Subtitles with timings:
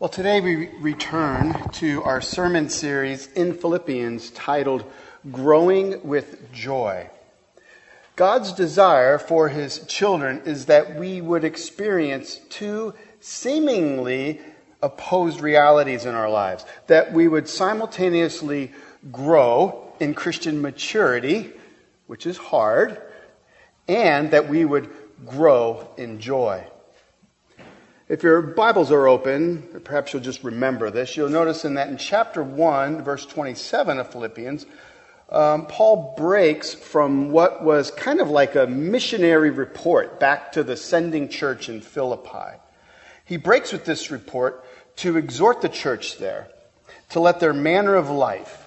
[0.00, 4.90] Well, today we return to our sermon series in Philippians titled
[5.30, 7.10] Growing with Joy.
[8.16, 14.40] God's desire for his children is that we would experience two seemingly
[14.82, 18.72] opposed realities in our lives, that we would simultaneously
[19.12, 21.52] grow in Christian maturity,
[22.06, 22.98] which is hard,
[23.86, 24.88] and that we would
[25.26, 26.64] grow in joy.
[28.10, 31.16] If your Bibles are open, perhaps you'll just remember this.
[31.16, 34.66] You'll notice in that in chapter 1, verse 27 of Philippians,
[35.28, 40.76] um, Paul breaks from what was kind of like a missionary report back to the
[40.76, 42.58] sending church in Philippi.
[43.26, 44.64] He breaks with this report
[44.96, 46.48] to exhort the church there
[47.10, 48.66] to let their manner of life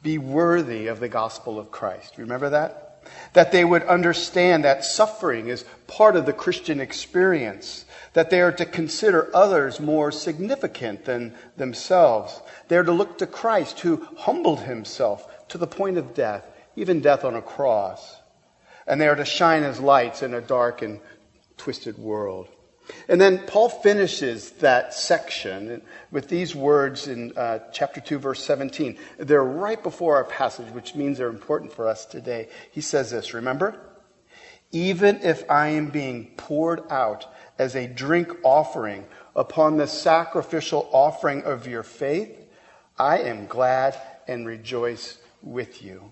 [0.00, 2.18] be worthy of the gospel of Christ.
[2.18, 3.02] Remember that?
[3.32, 7.83] That they would understand that suffering is part of the Christian experience
[8.14, 12.40] that they are to consider others more significant than themselves.
[12.68, 17.00] They are to look to Christ, who humbled himself to the point of death, even
[17.00, 18.16] death on a cross.
[18.86, 21.00] And they are to shine as lights in a dark and
[21.56, 22.48] twisted world.
[23.08, 28.98] And then Paul finishes that section with these words in uh, chapter 2, verse 17.
[29.18, 32.48] They're right before our passage, which means they're important for us today.
[32.72, 33.80] He says this Remember?
[34.70, 37.26] Even if I am being poured out
[37.58, 42.36] as a drink offering upon the sacrificial offering of your faith,
[42.98, 46.10] I am glad and rejoice with you.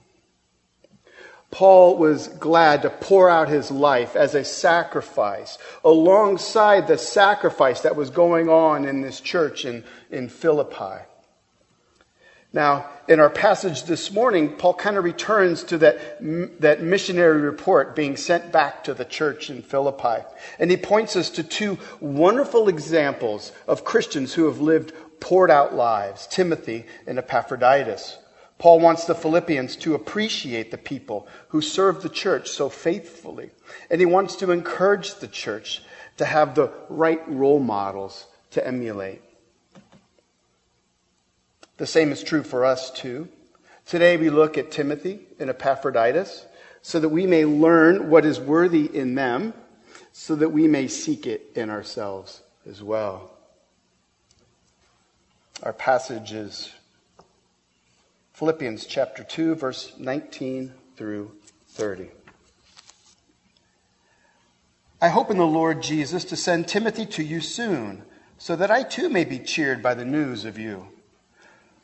[1.51, 7.95] Paul was glad to pour out his life as a sacrifice alongside the sacrifice that
[7.95, 11.05] was going on in this church in, in Philippi.
[12.53, 16.19] Now, in our passage this morning, Paul kind of returns to that,
[16.61, 20.25] that missionary report being sent back to the church in Philippi.
[20.59, 25.75] And he points us to two wonderful examples of Christians who have lived poured out
[25.75, 28.19] lives Timothy and Epaphroditus.
[28.59, 33.51] Paul wants the Philippians to appreciate the people who serve the church so faithfully.
[33.91, 35.83] And he wants to encourage the church
[36.19, 39.23] to have the right role models to emulate.
[41.79, 43.29] The same is true for us too.
[43.87, 46.47] Today we look at Timothy and Epaphroditus
[46.83, 49.55] so that we may learn what is worthy in them,
[50.13, 53.31] so that we may seek it in ourselves as well.
[55.63, 56.73] Our passage is
[58.33, 61.31] Philippians chapter 2, verse 19 through
[61.69, 62.09] 30.
[65.01, 68.03] I hope in the Lord Jesus to send Timothy to you soon,
[68.39, 70.89] so that I too may be cheered by the news of you.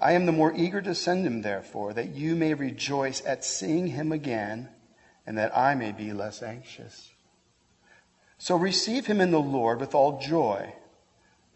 [0.00, 3.88] I am the more eager to send him, therefore, that you may rejoice at seeing
[3.88, 4.68] him again,
[5.26, 7.10] and that I may be less anxious.
[8.38, 10.74] So receive him in the Lord with all joy,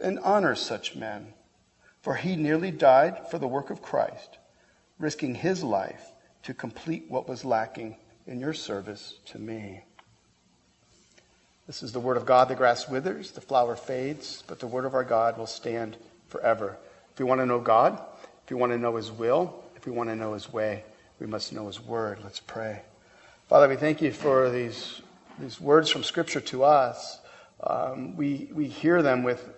[0.01, 1.35] and honor such men,
[2.01, 4.39] for he nearly died for the work of Christ,
[4.99, 6.11] risking his life
[6.43, 9.85] to complete what was lacking in your service to me.
[11.69, 12.49] This is the word of God.
[12.49, 16.77] The grass withers, the flower fades, but the word of our God will stand forever.
[17.13, 18.03] If you want to know God,
[18.45, 20.85] if we want to know His will, if we want to know His way,
[21.21, 22.19] we must know His word.
[22.23, 22.83] Let's pray.
[23.49, 25.01] Father, we thank you for these,
[25.39, 27.21] these words from Scripture to us.
[27.63, 29.49] Um, we, we hear them with,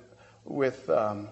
[0.45, 1.29] with um,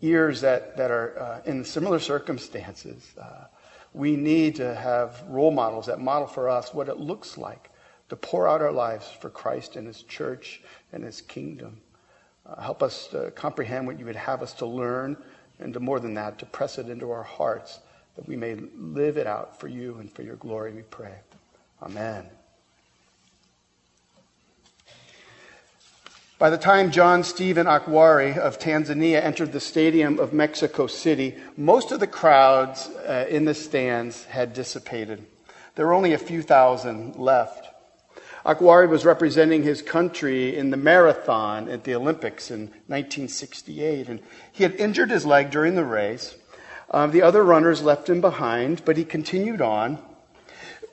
[0.00, 3.12] ears that, that are uh, in similar circumstances.
[3.20, 3.44] Uh,
[3.92, 7.70] we need to have role models that model for us what it looks like
[8.08, 11.80] to pour out our lives for Christ and His church and His kingdom.
[12.46, 15.16] Uh, help us to comprehend what you would have us to learn
[15.58, 17.80] and to more than that, to press it into our hearts
[18.16, 21.14] that we may live it out for you and for your glory, we pray.
[21.82, 22.26] Amen.
[26.38, 31.92] By the time John Stephen Akhwari of Tanzania entered the stadium of Mexico City, most
[31.92, 35.24] of the crowds uh, in the stands had dissipated.
[35.76, 37.65] There were only a few thousand left.
[38.46, 44.20] Akhwari was representing his country in the marathon at the Olympics in 1968, and
[44.52, 46.36] he had injured his leg during the race.
[46.92, 49.98] Um, the other runners left him behind, but he continued on.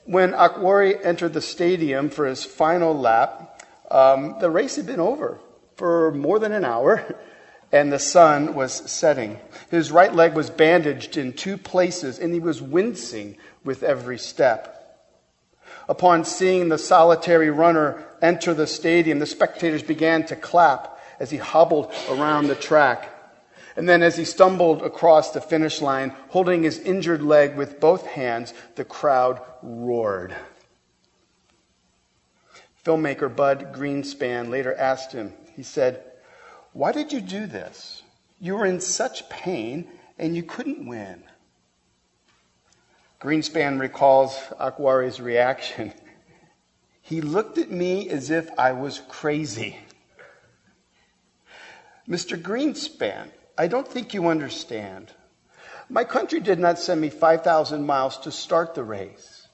[0.06, 5.40] When Akhwari entered the stadium for his final lap, um, the race had been over
[5.76, 7.16] for more than an hour,
[7.72, 9.40] and the sun was setting.
[9.70, 14.83] His right leg was bandaged in two places, and he was wincing with every step.
[15.90, 21.38] Upon seeing the solitary runner enter the stadium, the spectators began to clap as he
[21.38, 23.10] hobbled around the track.
[23.76, 28.06] And then, as he stumbled across the finish line, holding his injured leg with both
[28.06, 30.36] hands, the crowd roared.
[32.86, 36.04] Filmmaker Bud Greenspan later asked him, he said,
[36.74, 38.04] Why did you do this?
[38.40, 39.88] You were in such pain
[40.20, 41.24] and you couldn't win.
[43.24, 45.94] Greenspan recalls Akhwari's reaction.
[47.06, 49.78] He looked at me as if I was crazy.
[52.08, 52.42] Mr.
[52.42, 55.12] Greenspan, I don't think you understand.
[55.90, 59.48] My country did not send me 5,000 miles to start the race.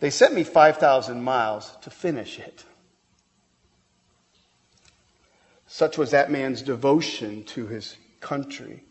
[0.00, 2.64] They sent me 5,000 miles to finish it.
[5.68, 8.82] Such was that man's devotion to his country.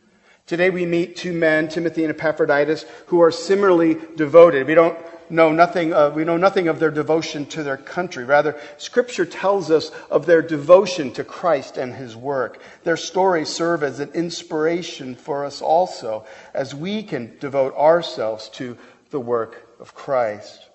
[0.47, 4.67] Today we meet two men, Timothy and Epaphroditus, who are similarly devoted.
[4.67, 4.97] We don't
[5.27, 8.25] know nothing of, we know nothing of their devotion to their country.
[8.25, 12.61] Rather, scripture tells us of their devotion to Christ and his work.
[12.83, 18.77] Their stories serve as an inspiration for us also as we can devote ourselves to
[19.09, 20.69] the work of Christ.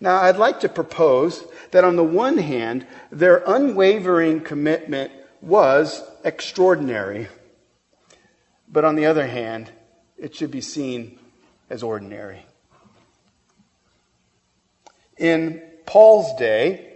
[0.00, 7.28] Now, I'd like to propose that on the one hand, their unwavering commitment was extraordinary.
[8.68, 9.70] But on the other hand,
[10.18, 11.18] it should be seen
[11.70, 12.44] as ordinary.
[15.16, 16.94] In Paul's day,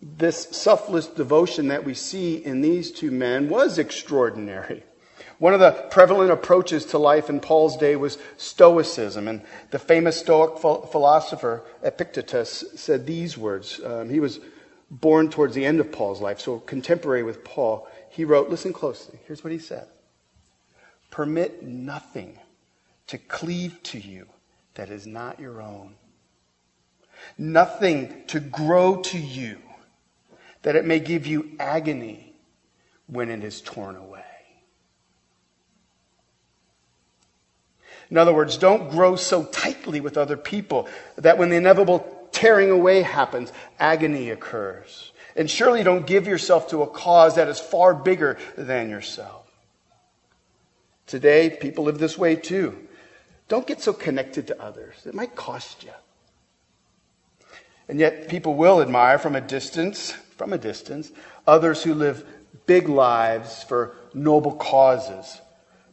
[0.00, 4.84] this selfless devotion that we see in these two men was extraordinary.
[5.38, 9.28] One of the prevalent approaches to life in Paul's day was Stoicism.
[9.28, 13.80] And the famous Stoic philosopher Epictetus said these words.
[13.84, 14.40] Um, he was
[14.90, 17.86] born towards the end of Paul's life, so contemporary with Paul.
[18.10, 19.18] He wrote, listen closely.
[19.26, 19.86] Here's what he said
[21.10, 22.38] Permit nothing
[23.08, 24.26] to cleave to you
[24.74, 25.94] that is not your own,
[27.36, 29.58] nothing to grow to you
[30.62, 32.34] that it may give you agony
[33.06, 34.22] when it is torn away.
[38.10, 42.70] In other words, don't grow so tightly with other people that when the inevitable tearing
[42.70, 45.12] away happens, agony occurs.
[45.36, 49.47] And surely don't give yourself to a cause that is far bigger than yourself.
[51.08, 52.86] Today, people live this way too.
[53.48, 55.90] Don't get so connected to others, it might cost you.
[57.88, 61.10] And yet, people will admire from a distance, from a distance,
[61.46, 62.24] others who live
[62.66, 65.40] big lives for noble causes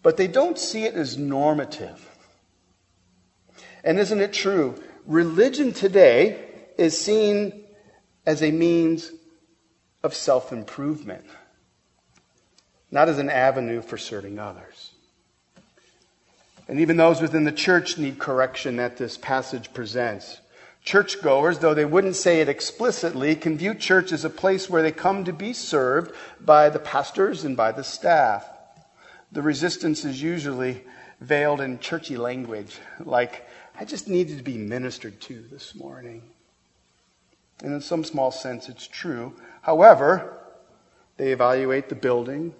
[0.06, 2.12] but they don't see it as normative.
[3.84, 4.80] And isn't it true?
[5.08, 6.48] Religion today
[6.78, 7.64] is seen
[8.24, 9.12] as a means
[10.04, 11.26] of self improvement,
[12.92, 14.92] not as an avenue for serving others.
[16.68, 20.42] And even those within the church need correction that this passage presents.
[20.84, 24.92] Churchgoers, though they wouldn't say it explicitly, can view church as a place where they
[24.92, 28.48] come to be served by the pastors and by the staff.
[29.32, 30.84] The resistance is usually
[31.20, 36.22] veiled in churchy language, like, I just needed to be ministered to this morning.
[37.64, 39.34] And in some small sense, it's true.
[39.62, 40.38] However,
[41.18, 42.54] they evaluate the building,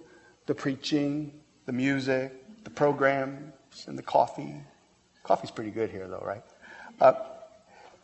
[0.46, 1.32] the preaching,
[1.64, 2.32] the music,
[2.64, 3.52] the programs,
[3.86, 4.54] and the coffee.
[5.22, 6.42] Coffee's pretty good here, though, right?
[7.00, 7.12] Uh,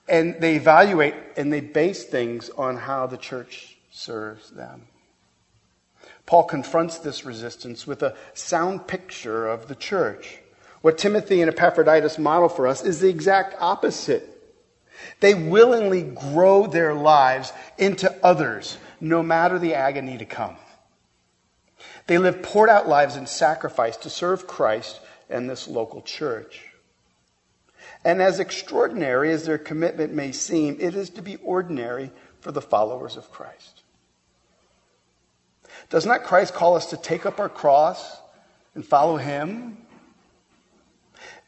[0.09, 4.83] and they evaluate and they base things on how the church serves them.
[6.27, 10.39] Paul confronts this resistance with a sound picture of the church.
[10.81, 14.29] What Timothy and Epaphroditus model for us is the exact opposite.
[15.21, 20.57] They willingly grow their lives into others, no matter the agony to come.
[22.07, 25.01] They live poured out lives in sacrifice to serve Christ
[25.33, 26.63] and this local church.
[28.05, 32.11] And as extraordinary as their commitment may seem, it is to be ordinary
[32.41, 33.83] for the followers of Christ.
[35.91, 38.21] Does not Christ call us to take up our cross
[38.75, 39.79] and follow Him?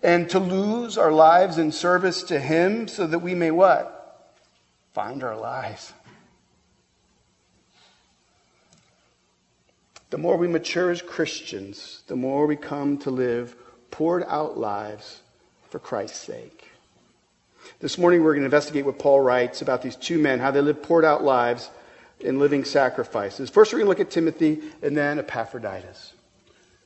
[0.02, 4.34] And to lose our lives in service to Him so that we may what?
[4.92, 5.92] Find our lives.
[10.14, 13.56] the more we mature as Christians, the more we come to live
[13.90, 15.20] poured out lives
[15.70, 16.70] for Christ's sake.
[17.80, 20.60] This morning, we're going to investigate what Paul writes about these two men, how they
[20.60, 21.70] lived poured out lives
[22.20, 23.50] in living sacrifices.
[23.50, 26.12] First, we're going to look at Timothy and then Epaphroditus.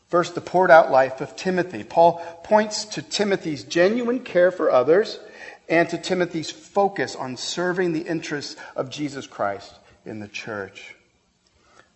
[0.08, 1.84] First, the poured out life of Timothy.
[1.84, 5.20] Paul points to Timothy's genuine care for others
[5.68, 9.74] and to Timothy's focus on serving the interests of Jesus Christ
[10.06, 10.94] in the church.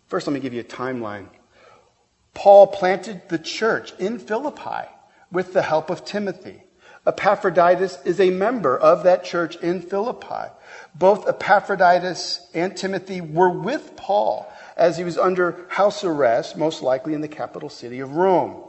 [0.07, 1.25] First, let me give you a timeline.
[2.33, 4.89] Paul planted the church in Philippi
[5.31, 6.63] with the help of Timothy.
[7.05, 10.51] Epaphroditus is a member of that church in Philippi.
[10.95, 17.13] Both Epaphroditus and Timothy were with Paul as he was under house arrest, most likely
[17.13, 18.63] in the capital city of Rome.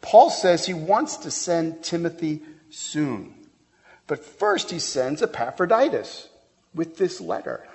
[0.00, 3.34] Paul says he wants to send Timothy soon.
[4.06, 6.28] But first he sends Epaphroditus
[6.74, 7.66] with this letter.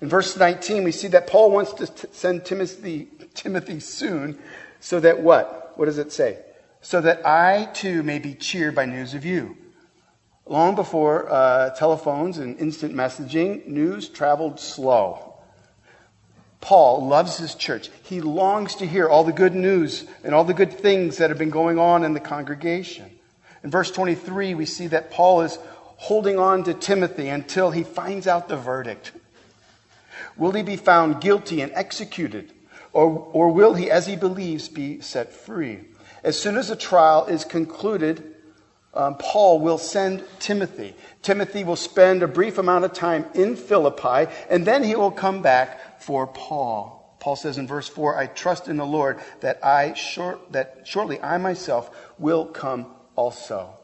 [0.00, 4.38] In verse 19, we see that Paul wants to t- send Timothy, Timothy soon
[4.80, 5.72] so that what?
[5.76, 6.38] What does it say?
[6.82, 9.56] So that I too may be cheered by news of you.
[10.44, 15.34] Long before uh, telephones and instant messaging, news traveled slow.
[16.60, 17.90] Paul loves his church.
[18.02, 21.38] He longs to hear all the good news and all the good things that have
[21.38, 23.10] been going on in the congregation.
[23.64, 25.58] In verse 23, we see that Paul is
[25.96, 29.12] holding on to Timothy until he finds out the verdict.
[30.36, 32.52] Will he be found guilty and executed?
[32.92, 35.80] Or, or will he, as he believes, be set free?
[36.24, 38.34] As soon as the trial is concluded,
[38.94, 40.94] um, Paul will send Timothy.
[41.22, 45.42] Timothy will spend a brief amount of time in Philippi, and then he will come
[45.42, 46.96] back for Paul.
[47.20, 51.20] Paul says in verse 4, I trust in the Lord that I short, that shortly
[51.20, 53.75] I myself will come also.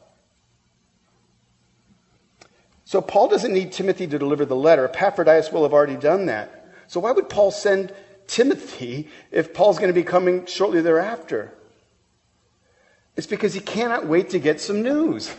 [2.93, 4.85] So Paul doesn't need Timothy to deliver the letter.
[4.85, 6.75] Epaphroditus will have already done that.
[6.85, 7.91] So why would Paul send
[8.27, 11.51] Timothy if Paul's going to be coming shortly thereafter?
[13.17, 15.33] It's because he cannot wait to get some news.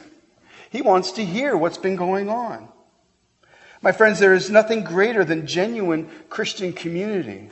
[0.70, 2.66] He wants to hear what's been going on.
[3.82, 7.50] My friends, there is nothing greater than genuine Christian community.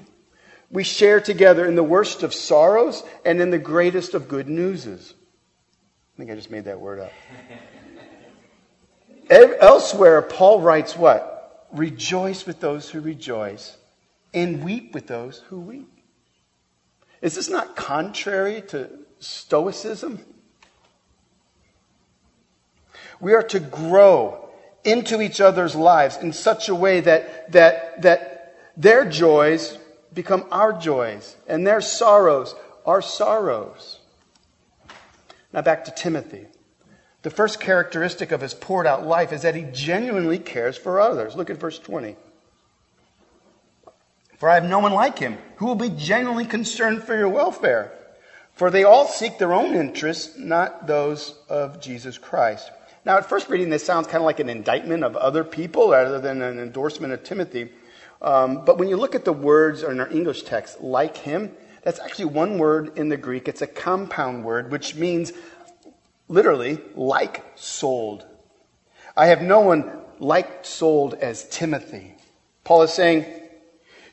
[0.68, 5.14] We share together in the worst of sorrows and in the greatest of good newses.
[5.14, 7.12] I think I just made that word up.
[9.32, 11.68] Elsewhere, Paul writes what?
[11.72, 13.76] Rejoice with those who rejoice
[14.34, 15.88] and weep with those who weep.
[17.22, 20.20] Is this not contrary to Stoicism?
[23.20, 24.50] We are to grow
[24.84, 29.78] into each other's lives in such a way that, that, that their joys
[30.12, 34.00] become our joys and their sorrows our sorrows.
[35.52, 36.46] Now back to Timothy.
[37.22, 41.36] The first characteristic of his poured out life is that he genuinely cares for others.
[41.36, 42.16] Look at verse 20.
[44.38, 47.92] For I have no one like him who will be genuinely concerned for your welfare.
[48.54, 52.70] For they all seek their own interests, not those of Jesus Christ.
[53.04, 56.20] Now, at first reading, this sounds kind of like an indictment of other people rather
[56.20, 57.70] than an endorsement of Timothy.
[58.20, 61.52] Um, but when you look at the words in our English text, like him,
[61.82, 63.48] that's actually one word in the Greek.
[63.48, 65.32] It's a compound word, which means
[66.32, 68.26] literally like souled.
[69.16, 72.14] I have no one like souled as Timothy.
[72.64, 73.26] Paul is saying,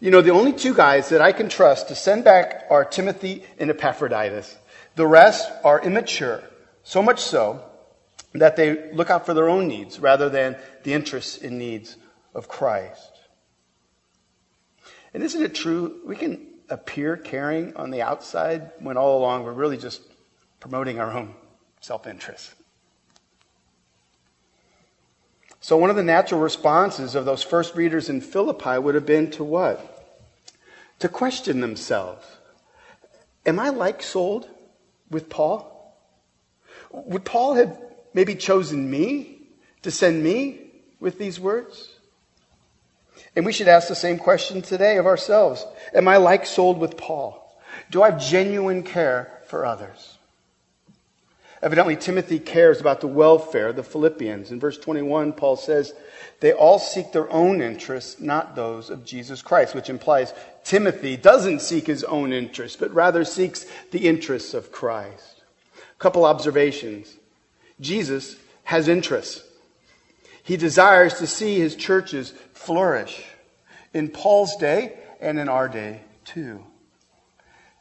[0.01, 3.43] you know, the only two guys that I can trust to send back are Timothy
[3.57, 4.57] and Epaphroditus.
[4.95, 6.43] The rest are immature,
[6.83, 7.63] so much so
[8.33, 11.95] that they look out for their own needs rather than the interests and needs
[12.35, 13.13] of Christ.
[15.13, 16.01] And isn't it true?
[16.05, 20.01] We can appear caring on the outside when all along we're really just
[20.59, 21.33] promoting our own
[21.79, 22.53] self interest.
[25.61, 29.29] So, one of the natural responses of those first readers in Philippi would have been
[29.31, 29.95] to what?
[30.99, 32.25] To question themselves
[33.45, 34.47] Am I like souled
[35.09, 35.75] with Paul?
[36.91, 37.79] Would Paul have
[38.13, 39.41] maybe chosen me
[39.81, 40.59] to send me
[40.99, 41.89] with these words?
[43.35, 46.95] And we should ask the same question today of ourselves Am I like souled with
[46.95, 47.35] Paul?
[47.91, 50.18] Do I have genuine care for others?
[51.61, 54.51] Evidently, Timothy cares about the welfare of the Philippians.
[54.51, 55.93] In verse 21, Paul says,
[56.39, 61.61] They all seek their own interests, not those of Jesus Christ, which implies Timothy doesn't
[61.61, 65.41] seek his own interests, but rather seeks the interests of Christ.
[65.77, 67.13] A couple observations.
[67.81, 69.43] Jesus has interests.
[70.43, 73.25] He desires to see his churches flourish
[73.93, 76.63] in Paul's day and in our day too.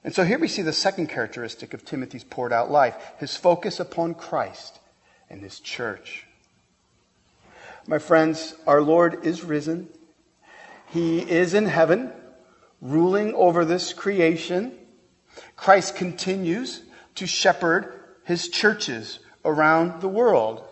[0.04, 3.80] And so here we see the second characteristic of Timothy's poured out life his focus
[3.80, 4.78] upon Christ
[5.28, 6.26] and his church.
[7.86, 9.88] My friends, our Lord is risen.
[10.90, 12.12] He is in heaven
[12.80, 14.72] ruling over this creation,
[15.56, 16.82] Christ continues
[17.16, 17.92] to shepherd
[18.24, 20.64] his churches around the world.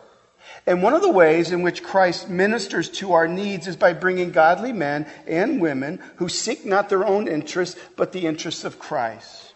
[0.66, 4.32] And one of the ways in which Christ ministers to our needs is by bringing
[4.32, 9.54] godly men and women who seek not their own interests, but the interests of Christ.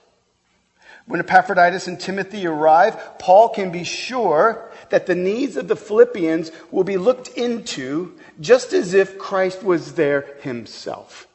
[1.07, 6.53] When Epaphroditus and Timothy arrive, Paul can be sure that the needs of the Philippians
[6.71, 11.27] will be looked into just as if Christ was there himself.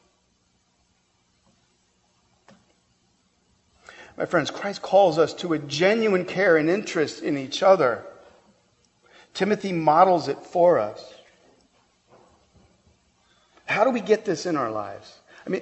[4.16, 8.02] My friends, Christ calls us to a genuine care and interest in each other.
[9.36, 11.12] Timothy models it for us.
[13.66, 15.14] How do we get this in our lives?
[15.46, 15.60] I mean,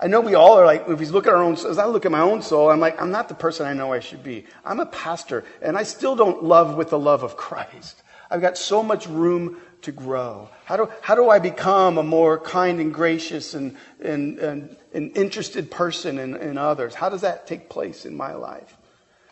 [0.00, 2.04] I know we all are like, if we look at our own, as I look
[2.04, 4.44] at my own soul, I'm like, I'm not the person I know I should be.
[4.64, 8.02] I'm a pastor, and I still don't love with the love of Christ.
[8.28, 10.48] I've got so much room to grow.
[10.64, 15.16] How do, how do I become a more kind and gracious and, and, and, and
[15.16, 16.96] interested person in, in others?
[16.96, 18.76] How does that take place in my life?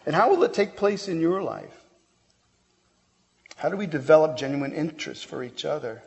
[0.06, 1.81] And how will it take place in your life?
[3.62, 6.02] How do we develop genuine interest for each other?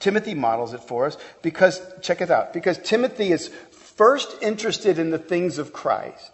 [0.00, 5.10] Timothy models it for us because, check it out, because Timothy is first interested in
[5.10, 6.32] the things of Christ.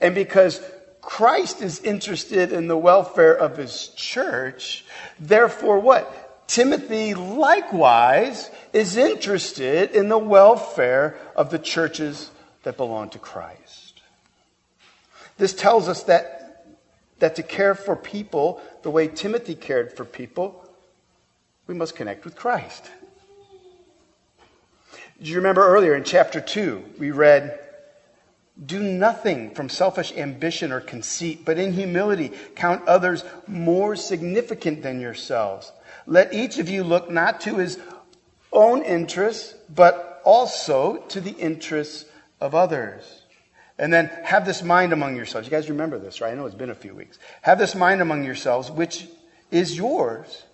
[0.00, 0.60] And because
[1.00, 4.84] Christ is interested in the welfare of his church,
[5.18, 6.46] therefore what?
[6.46, 12.30] Timothy likewise is interested in the welfare of the churches
[12.62, 14.00] that belong to Christ.
[15.38, 16.43] This tells us that
[17.24, 20.62] that to care for people the way Timothy cared for people,
[21.66, 22.90] we must connect with Christ.
[25.22, 27.58] Do you remember earlier in chapter 2, we read,
[28.62, 35.00] Do nothing from selfish ambition or conceit, but in humility count others more significant than
[35.00, 35.72] yourselves.
[36.06, 37.78] Let each of you look not to his
[38.52, 42.04] own interests, but also to the interests
[42.38, 43.23] of others.
[43.78, 45.48] And then have this mind among yourselves.
[45.48, 46.32] You guys remember this, right?
[46.32, 47.18] I know it's been a few weeks.
[47.42, 49.08] Have this mind among yourselves, which
[49.50, 50.44] is yours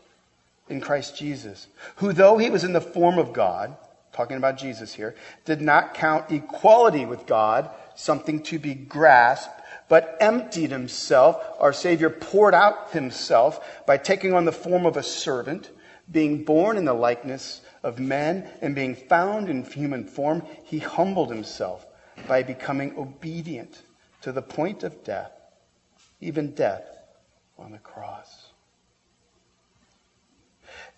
[0.68, 3.76] in Christ Jesus, who though he was in the form of God,
[4.12, 10.16] talking about Jesus here, did not count equality with God something to be grasped, but
[10.20, 11.44] emptied himself.
[11.58, 15.68] Our Savior poured out himself by taking on the form of a servant,
[16.10, 21.30] being born in the likeness of men, and being found in human form, he humbled
[21.30, 21.86] himself
[22.26, 23.82] by becoming obedient
[24.22, 25.32] to the point of death,
[26.20, 26.84] even death
[27.58, 28.48] on the cross.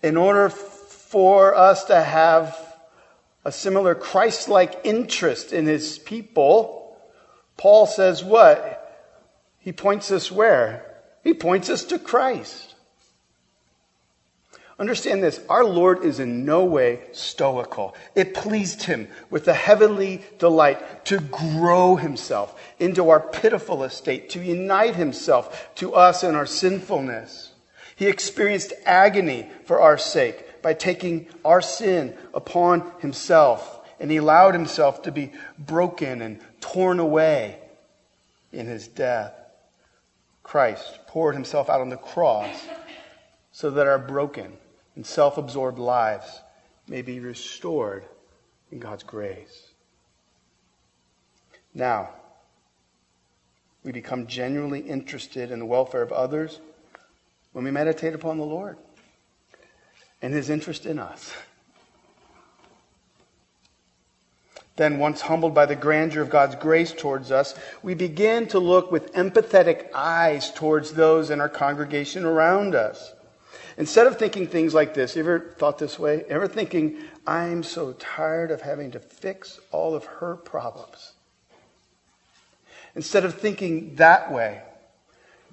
[0.01, 2.57] In order for us to have
[3.45, 6.97] a similar Christ like interest in his people,
[7.57, 8.79] Paul says what?
[9.59, 10.85] He points us where?
[11.23, 12.72] He points us to Christ.
[14.79, 17.95] Understand this our Lord is in no way stoical.
[18.15, 24.41] It pleased him with a heavenly delight to grow himself into our pitiful estate, to
[24.41, 27.51] unite himself to us in our sinfulness.
[27.95, 34.55] He experienced agony for our sake by taking our sin upon himself, and he allowed
[34.55, 37.59] himself to be broken and torn away
[38.51, 39.33] in his death.
[40.41, 42.55] Christ poured himself out on the cross
[43.51, 44.57] so that our broken
[44.95, 46.41] and self absorbed lives
[46.87, 48.05] may be restored
[48.71, 49.69] in God's grace.
[51.73, 52.09] Now,
[53.83, 56.59] we become genuinely interested in the welfare of others
[57.51, 58.77] when we meditate upon the Lord
[60.21, 61.33] and his interest in us.
[64.75, 67.53] Then, once humbled by the grandeur of God's grace towards us,
[67.83, 73.13] we begin to look with empathetic eyes towards those in our congregation around us.
[73.77, 76.23] Instead of thinking things like this, you ever thought this way?
[76.29, 81.13] Ever thinking, I'm so tired of having to fix all of her problems?
[82.95, 84.61] Instead of thinking that way,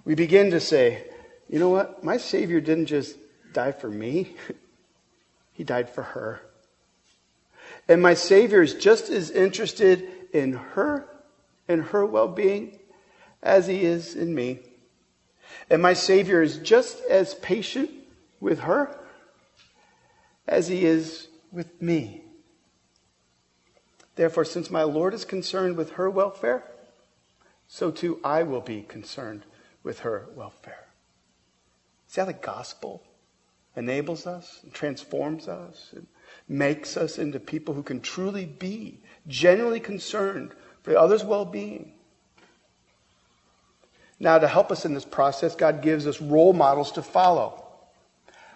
[0.04, 1.04] we begin to say,
[1.48, 2.04] you know what?
[2.04, 3.16] My Savior didn't just
[3.52, 4.36] die for me,
[5.52, 6.40] He died for her.
[7.86, 11.06] And my Savior is just as interested in her
[11.68, 12.78] and her well being
[13.42, 14.60] as He is in me.
[15.68, 17.90] And my Savior is just as patient
[18.40, 18.98] with her
[20.48, 22.22] as he is with me.
[24.16, 26.64] Therefore, since my Lord is concerned with her welfare,
[27.68, 29.44] so too I will be concerned
[29.82, 30.86] with her welfare.
[32.08, 33.02] See how the gospel
[33.76, 36.06] enables us and transforms us and
[36.48, 38.98] makes us into people who can truly be
[39.28, 40.50] genuinely concerned
[40.82, 41.92] for the other's well being.
[44.18, 47.69] Now, to help us in this process, God gives us role models to follow.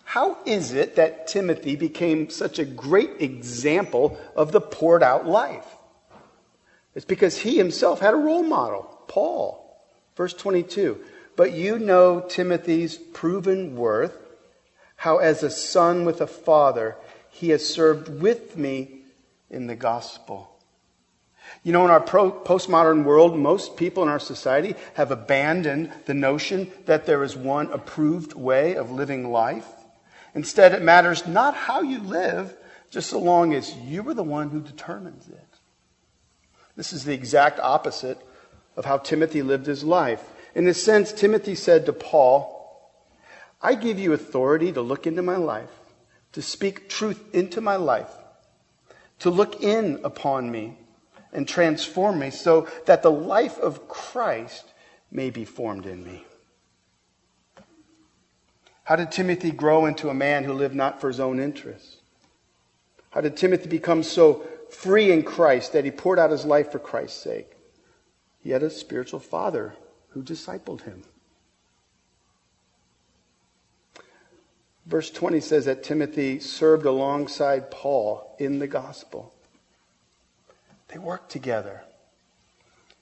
[0.04, 5.66] How is it that Timothy became such a great example of the poured out life?
[6.94, 9.60] It's because he himself had a role model, Paul.
[10.16, 11.00] Verse 22
[11.36, 14.16] But you know Timothy's proven worth,
[14.96, 16.96] how as a son with a father,
[17.30, 19.00] he has served with me
[19.50, 20.50] in the gospel.
[21.62, 26.14] You know, in our pro- postmodern world, most people in our society have abandoned the
[26.14, 29.66] notion that there is one approved way of living life.
[30.34, 32.56] Instead, it matters not how you live,
[32.90, 35.58] just so long as you are the one who determines it.
[36.76, 38.18] This is the exact opposite
[38.76, 40.22] of how Timothy lived his life.
[40.54, 42.52] In a sense, Timothy said to Paul,
[43.62, 45.70] I give you authority to look into my life,
[46.32, 48.10] to speak truth into my life,
[49.20, 50.76] to look in upon me
[51.32, 54.72] and transform me so that the life of Christ
[55.10, 56.24] may be formed in me.
[58.84, 61.96] How did Timothy grow into a man who lived not for his own interests?
[63.10, 66.78] How did Timothy become so free in Christ that he poured out his life for
[66.78, 67.50] Christ's sake?
[68.42, 69.74] He had a spiritual father
[70.10, 71.02] who discipled him.
[74.84, 79.32] Verse 20 says that Timothy served alongside Paul in the gospel.
[80.88, 81.82] They worked together,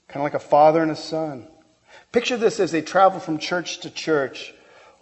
[0.07, 1.47] kind of like a father and a son.
[2.13, 4.53] Picture this as they travel from church to church.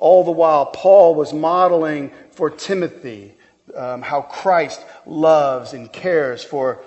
[0.01, 3.35] All the while, Paul was modeling for Timothy
[3.75, 6.83] um, how Christ loves and cares for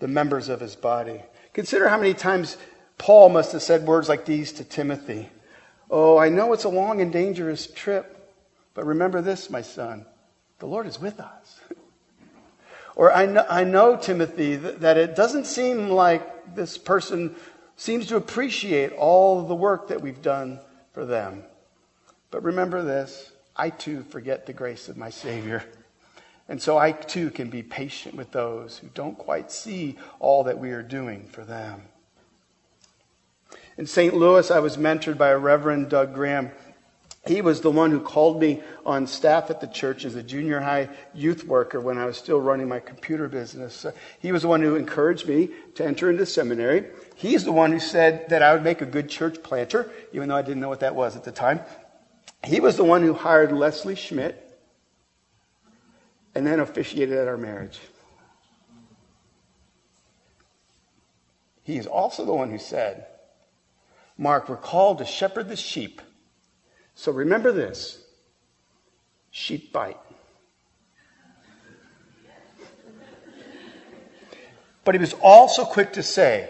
[0.00, 1.22] the members of his body.
[1.52, 2.56] Consider how many times
[2.98, 5.30] Paul must have said words like these to Timothy
[5.90, 8.34] Oh, I know it's a long and dangerous trip,
[8.74, 10.04] but remember this, my son
[10.58, 11.60] the Lord is with us.
[12.96, 17.36] or I know, I know Timothy, that, it doesn't seem like this person
[17.76, 20.58] seems to appreciate all the work that we've done
[20.92, 21.44] for them.
[22.30, 25.64] But remember this I too forget the grace of my Savior.
[26.48, 30.58] And so I too can be patient with those who don't quite see all that
[30.58, 31.82] we are doing for them.
[33.76, 34.14] In St.
[34.14, 36.50] Louis, I was mentored by a Reverend Doug Graham.
[37.26, 40.60] He was the one who called me on staff at the church as a junior
[40.60, 43.84] high youth worker when I was still running my computer business.
[43.84, 46.86] Uh, he was the one who encouraged me to enter into seminary.
[47.16, 50.36] He's the one who said that I would make a good church planter, even though
[50.36, 51.60] I didn't know what that was at the time.
[52.44, 54.44] He was the one who hired Leslie Schmidt
[56.34, 57.78] and then officiated at our marriage.
[61.62, 63.06] He is also the one who said,
[64.16, 66.00] Mark, we're called to shepherd the sheep.
[66.94, 68.02] So remember this
[69.30, 70.00] sheep bite.
[74.84, 76.48] But he was also quick to say,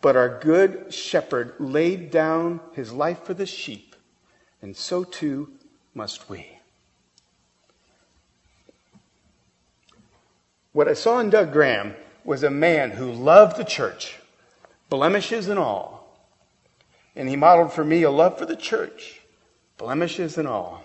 [0.00, 3.85] But our good shepherd laid down his life for the sheep,
[4.66, 5.48] and so too
[5.94, 6.46] must we.
[10.72, 14.18] What I saw in Doug Graham was a man who loved the church,
[14.90, 15.96] blemishes and all
[17.16, 19.20] and he modeled for me a love for the church,
[19.78, 20.84] blemishes and all.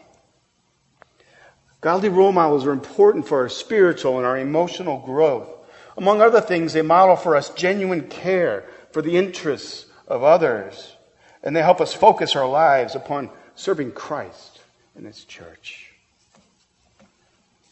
[1.81, 5.49] Godly role models are important for our spiritual and our emotional growth.
[5.97, 10.95] Among other things, they model for us genuine care for the interests of others,
[11.43, 14.59] and they help us focus our lives upon serving Christ
[14.95, 15.91] and his church.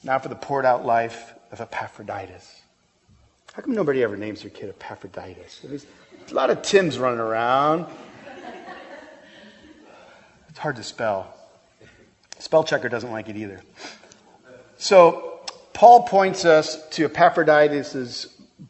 [0.04, 2.62] Now for the poured out life of Epaphroditus.
[3.54, 5.60] How come nobody ever names their kid Epaphroditus?
[5.64, 5.86] There's
[6.30, 7.86] a lot of Tims running around.
[10.50, 11.34] It's hard to spell.
[12.40, 13.62] Spell checker doesn't like it either.
[14.78, 15.42] So,
[15.74, 18.28] Paul points us to Epaphroditus'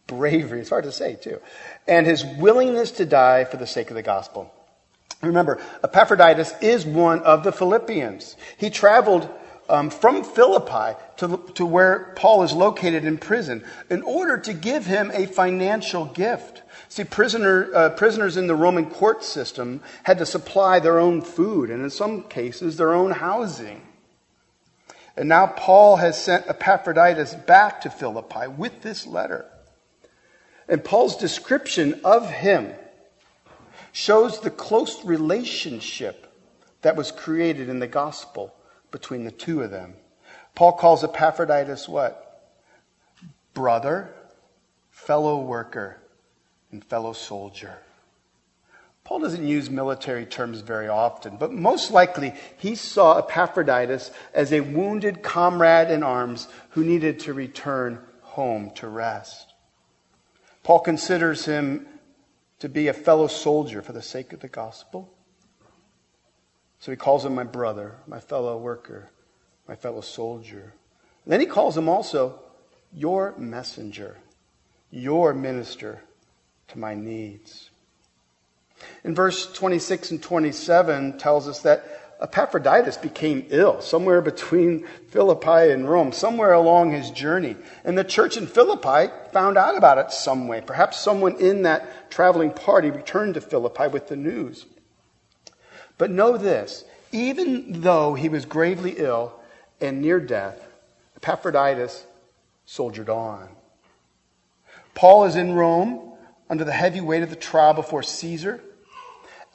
[0.08, 1.39] bravery, it's hard to say too,
[1.88, 4.54] and his willingness to die for the sake of the gospel.
[5.21, 8.38] Remember, Epaphroditus is one of the Philippians.
[8.58, 9.29] He traveled
[9.67, 14.86] um, from Philippi to, to where Paul is located in prison in order to give
[14.86, 16.63] him a financial gift.
[16.88, 21.69] See, prisoner, uh, prisoners in the Roman court system had to supply their own food
[21.69, 23.82] and, in some cases, their own housing.
[25.15, 29.45] And now Paul has sent Epaphroditus back to Philippi with this letter.
[30.69, 32.73] And Paul's description of him
[33.91, 36.28] shows the close relationship
[36.82, 38.54] that was created in the gospel
[38.91, 39.95] between the two of them.
[40.56, 42.25] Paul calls Epaphroditus what?
[43.54, 44.13] Brother,
[44.89, 45.97] fellow worker,
[46.71, 47.80] and fellow soldier.
[49.04, 54.60] Paul doesn't use military terms very often, but most likely he saw Epaphroditus as a
[54.62, 59.54] wounded comrade in arms who needed to return home to rest.
[60.62, 61.88] Paul considers him
[62.60, 65.12] to be a fellow soldier for the sake of the gospel.
[66.80, 69.10] So he calls him my brother, my fellow worker,
[69.67, 70.74] my fellow soldier.
[71.24, 72.39] And then he calls him also
[72.93, 74.17] your messenger,
[74.91, 76.02] your minister
[76.69, 77.69] to my needs.
[79.04, 85.89] In verse 26 and 27 tells us that Epaphroditus became ill somewhere between Philippi and
[85.89, 87.55] Rome, somewhere along his journey.
[87.86, 90.62] And the church in Philippi found out about it some way.
[90.62, 94.65] Perhaps someone in that traveling party returned to Philippi with the news.
[95.97, 99.39] But know this even though he was gravely ill
[99.82, 100.67] and near death,
[101.15, 102.05] Epaphroditus
[102.65, 103.49] soldiered on.
[104.93, 106.13] Paul is in Rome
[106.49, 108.62] under the heavy weight of the trial before Caesar.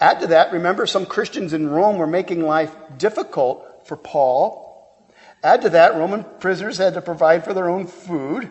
[0.01, 5.07] Add to that, remember, some Christians in Rome were making life difficult for Paul.
[5.43, 8.51] Add to that, Roman prisoners had to provide for their own food.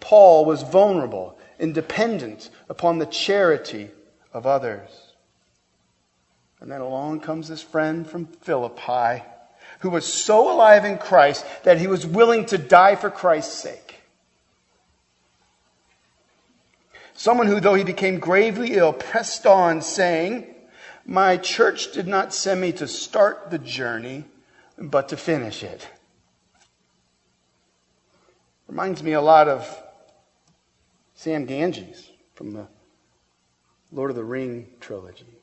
[0.00, 3.90] Paul was vulnerable and dependent upon the charity
[4.32, 4.90] of others.
[6.60, 9.22] And then along comes this friend from Philippi
[9.80, 13.85] who was so alive in Christ that he was willing to die for Christ's sake.
[17.16, 20.54] Someone who, though he became gravely ill, pressed on, saying,
[21.06, 24.24] My church did not send me to start the journey,
[24.76, 25.88] but to finish it.
[28.68, 29.82] Reminds me a lot of
[31.14, 32.66] Sam Gamgee from the
[33.90, 35.38] Lord of the Ring trilogy.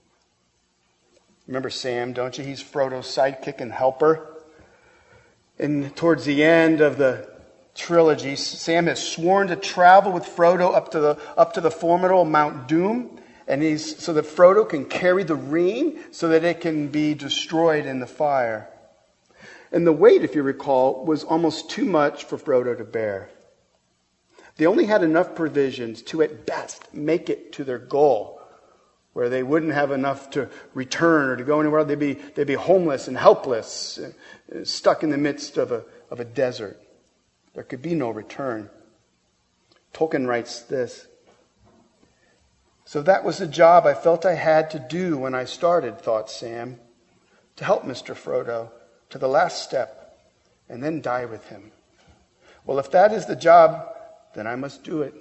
[1.48, 2.44] Remember Sam, don't you?
[2.44, 4.44] He's Frodo's sidekick and helper.
[5.58, 7.33] And towards the end of the
[7.76, 12.26] trilogy, Sam has sworn to travel with Frodo up to the, up to the formidable
[12.26, 16.88] Mount Doom, and he's, so that Frodo can carry the ring so that it can
[16.88, 18.70] be destroyed in the fire.
[19.72, 23.30] And the weight, if you recall, was almost too much for Frodo to bear.
[24.58, 28.40] They only had enough provisions to, at best, make it to their goal,
[29.14, 31.84] where they wouldn't have enough to return or to go anywhere.
[31.84, 36.20] They'd be, they'd be homeless and helpless, uh, stuck in the midst of a, of
[36.20, 36.80] a desert.
[37.54, 38.70] There could be no return.
[39.94, 41.08] Tolkien writes this.
[42.86, 46.30] So that was the job I felt I had to do when I started, thought
[46.30, 46.80] Sam,
[47.56, 48.16] to help Mr.
[48.16, 48.70] Frodo
[49.10, 50.20] to the last step
[50.68, 51.72] and then die with him.
[52.66, 53.88] Well, if that is the job,
[54.34, 55.14] then I must do it.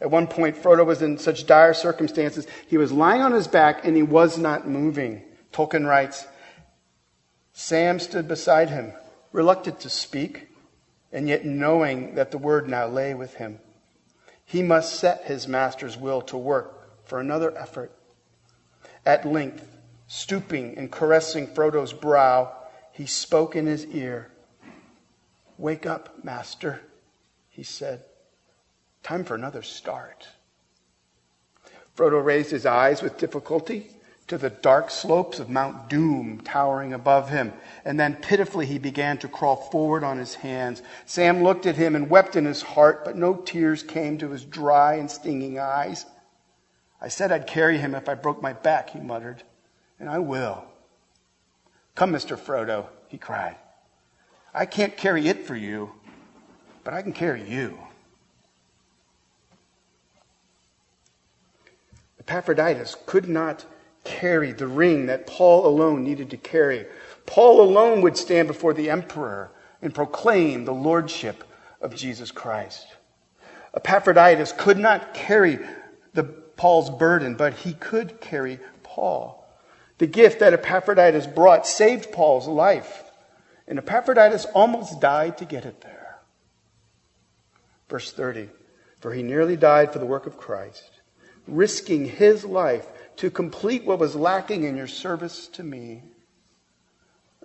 [0.00, 3.84] At one point, Frodo was in such dire circumstances, he was lying on his back
[3.84, 5.22] and he was not moving.
[5.52, 6.26] Tolkien writes,
[7.52, 8.92] Sam stood beside him,
[9.34, 10.46] reluctant to speak,
[11.12, 13.58] and yet knowing that the word now lay with him.
[14.44, 17.90] He must set his master's will to work for another effort.
[19.04, 22.54] At length, stooping and caressing Frodo's brow,
[22.92, 24.30] he spoke in his ear.
[25.58, 26.80] Wake up, master,
[27.48, 28.04] he said.
[29.02, 30.28] Time for another start.
[31.96, 33.90] Frodo raised his eyes with difficulty
[34.26, 37.52] to the dark slopes of Mount Doom towering above him.
[37.84, 40.82] And then pitifully he began to crawl forward on his hands.
[41.04, 44.44] Sam looked at him and wept in his heart, but no tears came to his
[44.44, 46.06] dry and stinging eyes.
[47.00, 49.42] I said I'd carry him if I broke my back, he muttered,
[50.00, 50.64] and I will.
[51.94, 52.38] Come, Mr.
[52.38, 53.56] Frodo, he cried.
[54.54, 55.92] I can't carry it for you,
[56.82, 57.78] but I can carry you.
[62.18, 63.66] Epaphroditus could not
[64.04, 66.86] carry the ring that Paul alone needed to carry.
[67.26, 69.50] Paul alone would stand before the emperor
[69.82, 71.44] and proclaim the lordship
[71.80, 72.86] of Jesus Christ.
[73.74, 75.58] Epaphroditus could not carry
[76.12, 76.22] the,
[76.56, 79.44] Paul's burden, but he could carry Paul.
[79.98, 83.04] The gift that Epaphroditus brought saved Paul's life,
[83.66, 86.18] and Epaphroditus almost died to get it there.
[87.88, 88.48] Verse 30
[89.00, 91.00] For he nearly died for the work of Christ,
[91.46, 92.86] risking his life
[93.16, 96.02] to complete what was lacking in your service to me.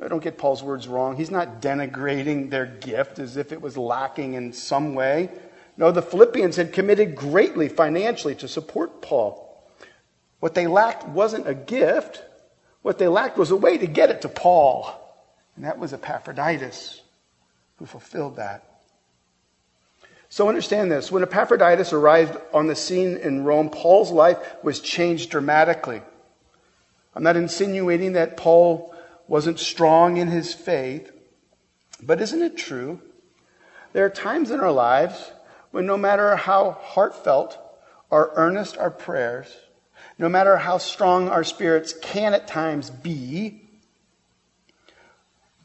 [0.02, 1.18] I don't get Paul's words wrong.
[1.18, 5.30] He's not denigrating their gift as if it was lacking in some way.
[5.76, 9.46] No, the Philippians had committed greatly financially to support Paul.
[10.40, 12.24] What they lacked wasn't a gift.
[12.82, 14.90] What they lacked was a way to get it to Paul.
[15.56, 17.02] And that was Epaphroditus
[17.78, 18.69] who fulfilled that.
[20.30, 21.12] So understand this.
[21.12, 26.04] When Epaphroditus arrived on the scene in Rome, Paul's life was changed dramatically.
[27.16, 28.94] I'm not insinuating that Paul
[29.28, 31.12] wasn't strong in his faith,
[32.02, 33.02] but isn't it true?
[33.94, 35.32] There are times in our lives
[35.72, 37.58] when no matter how heartfelt
[38.12, 39.56] or earnest our prayers,
[40.20, 43.69] no matter how strong our spirits can at times be,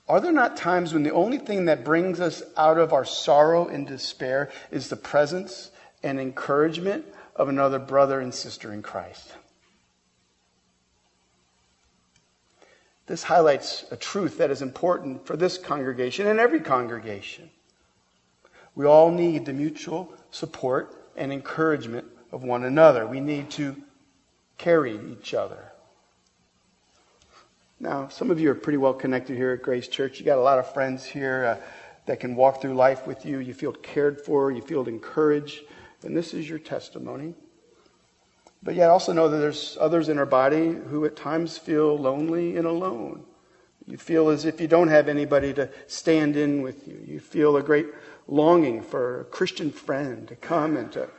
[0.09, 3.67] are there not times when the only thing that brings us out of our sorrow
[3.69, 5.71] and despair is the presence
[6.03, 9.33] and encouragement of another brother and sister in Christ?
[13.07, 17.51] This highlights a truth that is important for this congregation and every congregation.
[18.75, 23.07] We all need the mutual support and encouragement of one another.
[23.07, 23.77] We need to
[24.59, 25.73] carry each other.
[27.80, 30.18] Now, some of you are pretty well connected here at Grace Church.
[30.18, 31.66] You got a lot of friends here uh,
[32.06, 33.38] that can walk through life with you.
[33.38, 35.62] You feel cared for, you feel encouraged,
[36.02, 37.34] and this is your testimony.
[38.62, 42.56] But yet also know that there's others in our body who at times feel lonely
[42.56, 43.24] and alone.
[43.87, 47.02] You feel as if you don't have anybody to stand in with you.
[47.06, 47.87] You feel a great
[48.26, 51.10] longing for a Christian friend to come and to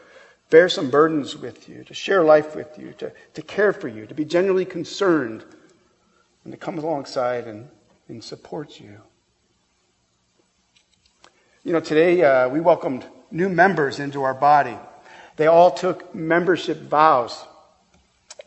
[0.49, 4.07] bear some burdens with you, to share life with you, to, to care for you,
[4.07, 5.43] to be genuinely concerned,
[6.45, 7.67] and to come alongside and,
[8.07, 9.01] and support you.
[11.63, 14.77] You know, today uh, we welcomed new members into our body.
[15.35, 17.43] They all took membership vows.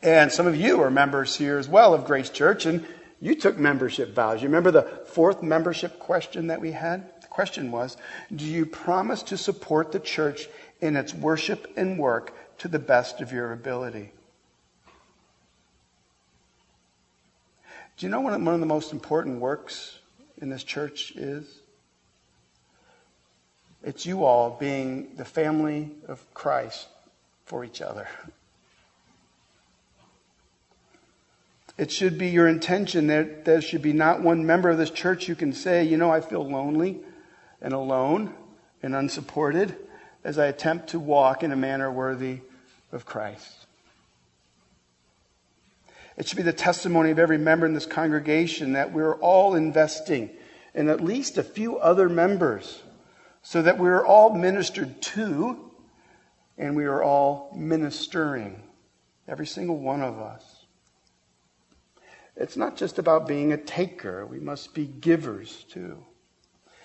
[0.03, 2.87] And some of you are members here as well of Grace Church, and
[3.21, 4.41] you took membership vows.
[4.41, 7.11] You remember the fourth membership question that we had?
[7.21, 7.97] The question was
[8.35, 10.49] Do you promise to support the church
[10.81, 14.13] in its worship and work to the best of your ability?
[17.99, 19.99] Do you know what one of the most important works
[20.41, 21.45] in this church is?
[23.83, 26.87] It's you all being the family of Christ
[27.45, 28.07] for each other.
[31.77, 35.27] It should be your intention that there should be not one member of this church
[35.27, 37.01] who can say, you know, I feel lonely
[37.61, 38.33] and alone
[38.81, 39.77] and unsupported
[40.23, 42.41] as I attempt to walk in a manner worthy
[42.93, 43.58] of Christ.
[46.19, 50.31] It should be the testimony of every member in this congregation that we're all investing
[50.75, 52.83] in at least a few other members
[53.43, 55.71] so that we're all ministered to
[56.59, 58.61] and we are all ministering,
[59.29, 60.67] every single one of us.
[62.35, 66.05] It's not just about being a taker, we must be givers too.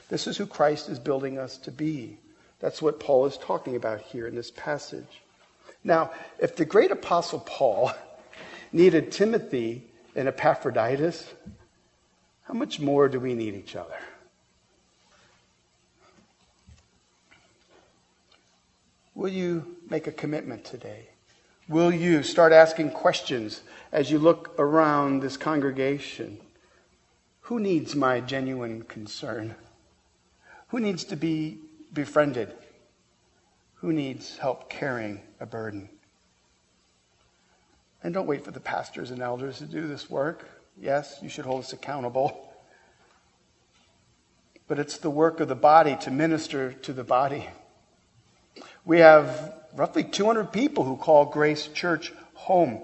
[0.10, 2.19] This is who Christ is building us to be.
[2.60, 5.24] That's what Paul is talking about here in this passage.
[5.84, 7.91] Now, if the great apostle Paul
[8.73, 9.83] needed Timothy
[10.15, 11.33] and Epaphroditus,
[12.43, 13.97] how much more do we need each other?
[19.15, 21.07] Will you make a commitment today?
[21.69, 26.39] Will you start asking questions as you look around this congregation?
[27.41, 29.55] Who needs my genuine concern?
[30.69, 31.59] Who needs to be
[31.93, 32.53] befriended?
[33.75, 35.89] Who needs help carrying a burden?
[38.04, 40.46] And don't wait for the pastors and elders to do this work.
[40.80, 42.54] Yes, you should hold us accountable.
[44.68, 47.48] But it's the work of the body to minister to the body.
[48.86, 52.82] We have roughly 200 people who call Grace Church home.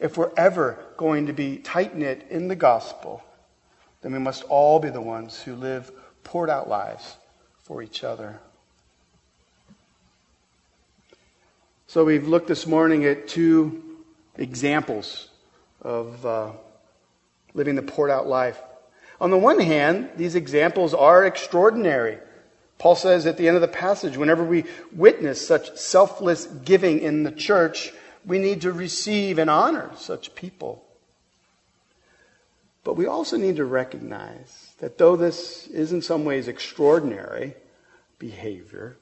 [0.00, 3.22] If we're ever going to be tight knit in the gospel,
[4.00, 5.90] then we must all be the ones who live
[6.24, 7.16] poured out lives
[7.62, 8.40] for each other.
[11.86, 13.83] So we've looked this morning at two
[14.36, 15.28] examples
[15.82, 16.52] of uh,
[17.52, 18.60] living the poured out life.
[19.20, 22.18] On the one hand, these examples are extraordinary.
[22.78, 27.22] Paul says at the end of the passage, whenever we witness such selfless giving in
[27.22, 27.92] the church,
[28.26, 30.84] we need to receive and honor such people.
[32.82, 37.54] But we also need to recognize that though this is in some ways extraordinary
[38.18, 38.96] behavior,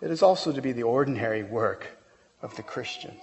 [0.00, 1.98] it is also to be the ordinary work
[2.42, 3.16] of the Christian.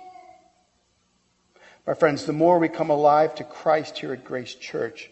[1.88, 5.10] My friends, the more we come alive to Christ here at Grace Church,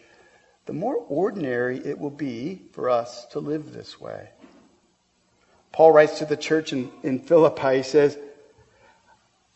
[0.66, 4.30] the more ordinary it will be for us to live this way.
[5.72, 8.16] Paul writes to the church in, in Philippi, he says,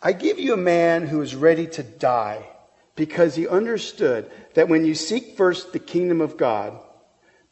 [0.03, 2.49] I give you a man who is ready to die
[2.97, 6.79] because he understood that when you seek first the kingdom of God,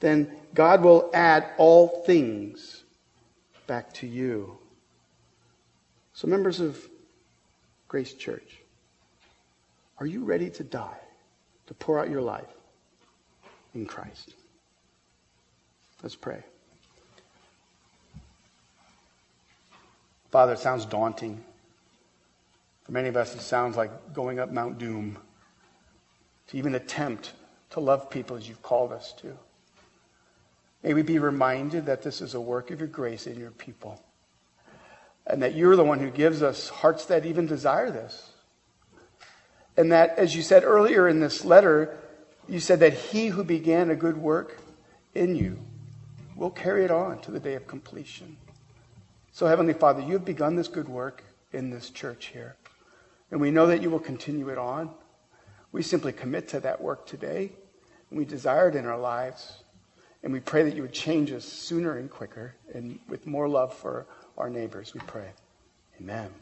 [0.01, 2.83] then God will add all things
[3.66, 4.59] back to you.
[6.12, 6.79] So, members of
[7.88, 8.62] Grace Church,
[10.03, 10.99] are you ready to die,
[11.69, 12.53] to pour out your life
[13.73, 14.35] in Christ?
[16.03, 16.43] Let's pray.
[20.33, 21.44] Father, it sounds daunting.
[22.83, 25.19] For many of us, it sounds like going up Mount Doom
[26.48, 27.35] to even attempt
[27.71, 29.38] to love people as you've called us to.
[30.83, 34.03] May we be reminded that this is a work of your grace in your people.
[35.29, 38.32] And that you're the one who gives us hearts that even desire this.
[39.77, 41.96] And that, as you said earlier in this letter,
[42.48, 44.58] you said that he who began a good work
[45.14, 45.58] in you
[46.37, 48.37] will carry it on to the day of completion.
[49.33, 52.56] So, Heavenly Father, you have begun this good work in this church here.
[53.31, 54.90] And we know that you will continue it on.
[55.73, 57.52] We simply commit to that work today.
[58.10, 59.62] And we desire it in our lives.
[60.23, 63.75] And we pray that you would change us sooner and quicker and with more love
[63.75, 64.06] for
[64.37, 64.92] our neighbors.
[64.92, 65.31] We pray.
[65.98, 66.42] Amen.